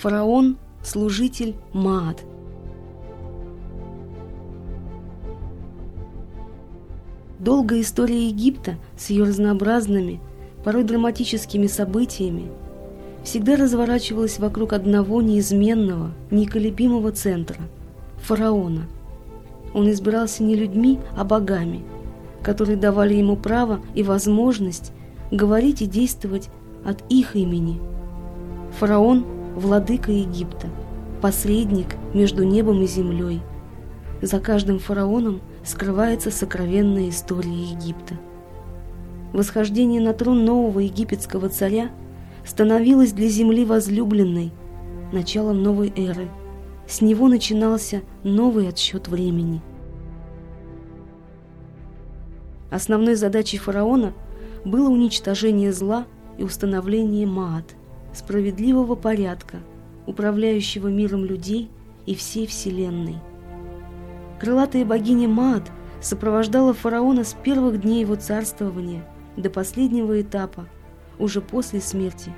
[0.00, 2.24] Фараон– служитель Маат.
[7.38, 10.22] Долгая история Египта с ее разнообразными,
[10.64, 12.50] порой драматическими событиями
[13.24, 17.60] всегда разворачивалась вокруг одного неизменного, неколебимого центра–
[18.22, 18.86] фараона.
[19.74, 21.84] Он избирался не людьми, а богами,
[22.42, 24.92] которые давали ему право и возможность
[25.30, 26.48] говорить и действовать
[26.86, 27.78] от их имени.
[28.78, 30.68] Фараон– владыка Египта,
[31.20, 33.40] посредник между небом и землей.
[34.22, 38.14] За каждым фараоном скрывается сокровенная история Египта.
[39.32, 41.90] Восхождение на трон нового египетского царя
[42.44, 44.52] становилось для земли возлюбленной
[45.12, 46.28] началом новой эры.
[46.86, 49.62] С него начинался новый отсчет времени.
[52.70, 54.12] Основной задачей фараона
[54.64, 56.06] было уничтожение зла
[56.38, 57.76] и установление Маат,
[58.12, 59.58] справедливого порядка,
[60.06, 61.70] управляющего миром людей
[62.06, 63.16] и всей Вселенной.
[64.40, 70.66] Крылатая богиня Маат сопровождала фараона с первых дней его царствования до последнего этапа,
[71.18, 72.32] уже после смерти,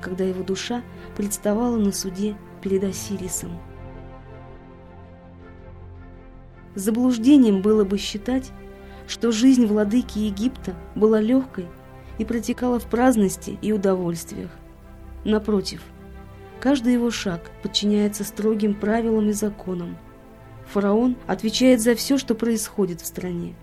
[0.00, 0.82] когда его душа
[1.16, 3.58] представала на суде перед Осирисом.
[6.74, 8.50] Заблуждением было бы считать,
[9.06, 11.66] что жизнь владыки Египта была легкой
[12.18, 14.50] и протекала в праздности и удовольствиях.
[15.24, 15.82] Напротив,
[16.60, 19.96] каждый его шаг подчиняется строгим правилам и законам.
[20.66, 23.54] Фараон отвечает за все, что происходит в стране.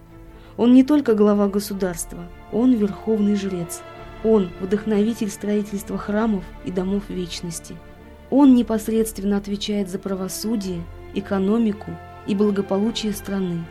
[0.57, 3.81] Он не только глава государства, он верховный жрец.
[4.23, 7.75] Он вдохновитель строительства храмов и домов вечности.
[8.29, 11.91] Он непосредственно отвечает за правосудие, экономику
[12.27, 13.63] и благополучие страны.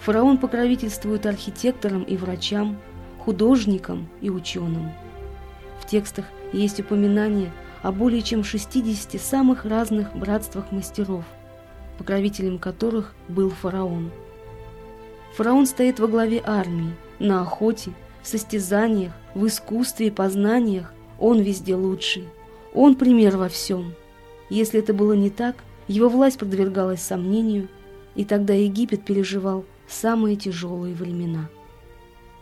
[0.00, 2.78] Фараон покровительствует архитекторам и врачам,
[3.18, 4.92] художникам и ученым.
[5.80, 11.24] В текстах есть упоминание о более чем 60 самых разных братствах мастеров,
[11.98, 14.10] покровителем которых был фараон.
[15.36, 17.92] Фараон стоит во главе армии, на охоте,
[18.22, 20.92] в состязаниях, в искусстве и познаниях.
[21.18, 22.24] Он везде лучший.
[22.74, 23.94] Он пример во всем.
[24.50, 25.56] Если это было не так,
[25.88, 27.68] его власть подвергалась сомнению,
[28.14, 31.48] и тогда Египет переживал самые тяжелые времена.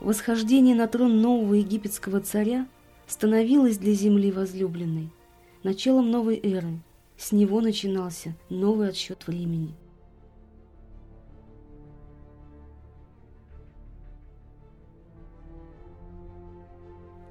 [0.01, 2.67] Восхождение на трон нового египетского царя
[3.11, 5.11] становилось для земли возлюбленной
[5.65, 6.81] началом новой эры.
[7.19, 9.75] С него начинался новый отсчет времени.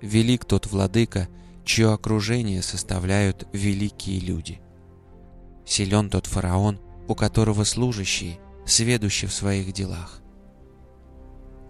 [0.02, 1.28] Велик тот владыка,
[1.66, 4.62] чье окружение составляют великие люди.
[5.66, 10.22] Силен тот фараон, у которого служащие сведущи в своих делах.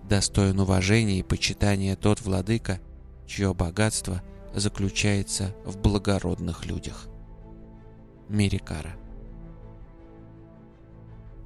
[0.04, 2.82] Достоин уважения и почитания тот владыка,
[3.30, 4.22] чье богатство
[4.54, 7.08] заключается в благородных людях.
[8.28, 8.96] Мерикара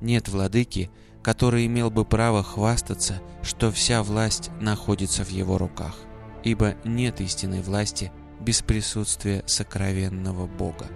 [0.01, 0.89] Нет владыки,
[1.21, 5.95] который имел бы право хвастаться, что вся власть находится в его руках,
[6.43, 10.87] ибо нет истинной власти без присутствия сокровенного Бога.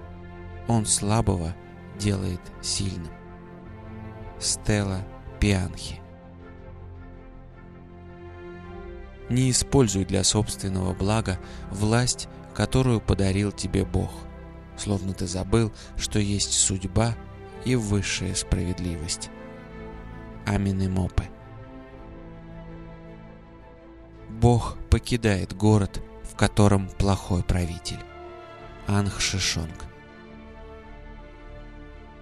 [0.67, 1.53] Он слабого
[1.99, 3.11] делает сильным.
[4.39, 5.01] Стелла
[5.39, 5.99] Пианхи.
[9.29, 11.39] Не используй для собственного блага
[11.69, 14.11] власть, которую подарил тебе Бог,
[14.77, 17.15] словно ты забыл, что есть судьба
[17.65, 19.29] и высшая справедливость.
[20.45, 21.29] Амины Мопе.
[24.29, 27.99] Бог покидает город, в котором плохой правитель.
[28.87, 29.85] Анх Шишонг.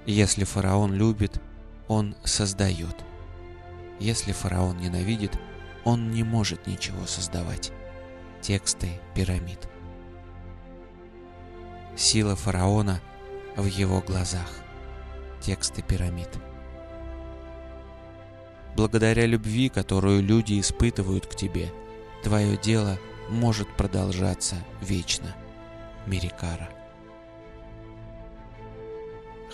[0.07, 1.41] Если фараон любит,
[1.87, 2.95] он создает.
[3.99, 5.37] Если фараон ненавидит,
[5.85, 7.71] он не может ничего создавать.
[8.41, 9.69] Тексты пирамид.
[11.95, 12.99] Сила фараона
[13.55, 14.51] в его глазах.
[15.39, 16.29] Тексты пирамид.
[18.75, 21.71] Благодаря любви, которую люди испытывают к тебе,
[22.23, 22.99] твое дело
[23.29, 25.33] может продолжаться вечно.
[26.05, 26.69] Мирикара.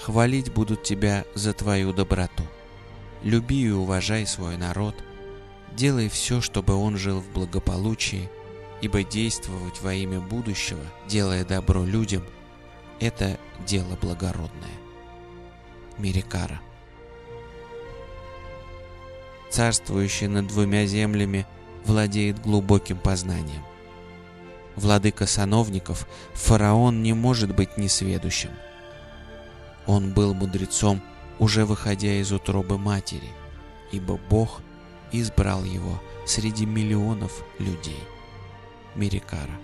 [0.01, 2.43] Хвалить будут тебя за твою доброту.
[3.21, 4.95] Люби и уважай свой народ.
[5.75, 8.29] Делай все, чтобы он жил в благополучии,
[8.81, 12.23] ибо действовать во имя будущего, делая добро людям,
[12.99, 14.69] это дело благородное.
[15.97, 16.61] Мирикара
[19.49, 21.45] Царствующий над двумя землями
[21.85, 23.63] владеет глубоким познанием.
[24.75, 28.51] Владыка сановников, фараон не может быть несведущим–
[29.85, 31.01] он был мудрецом,
[31.39, 33.29] уже выходя из утробы матери,
[33.91, 34.61] ибо Бог
[35.11, 38.03] избрал его среди миллионов людей.
[38.95, 39.59] Мирикара.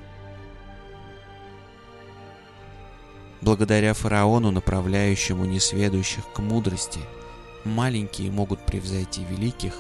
[3.42, 7.00] Благодаря фараону, направляющему несведущих к мудрости,
[7.66, 9.76] маленькие могут превзойти великих,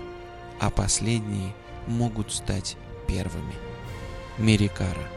[0.60, 1.54] а последние
[1.88, 2.78] могут стать
[3.08, 3.56] первыми.
[4.38, 5.08] Мерикара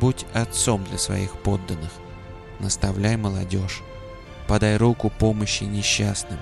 [0.00, 1.92] Будь отцом для своих подданных,
[2.58, 3.82] наставляй молодежь,
[4.48, 6.40] подай руку помощи несчастным,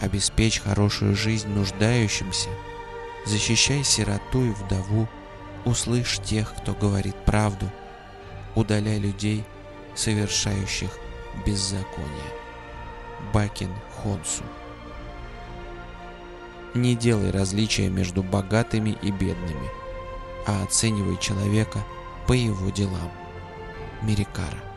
[0.00, 2.48] обеспечь хорошую жизнь нуждающимся,
[3.24, 5.08] защищай сироту и вдову,
[5.64, 7.70] услышь тех, кто говорит правду,
[8.54, 9.44] удаляй людей,
[9.94, 10.90] совершающих
[11.44, 12.32] беззаконие.
[13.32, 14.44] Бакин Хонсу.
[16.74, 19.68] Не делай различия между богатыми и бедными,
[20.46, 21.82] а оценивай человека
[22.26, 23.10] по его делам.
[24.02, 24.67] Мерикара